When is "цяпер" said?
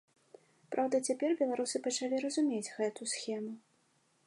1.09-1.35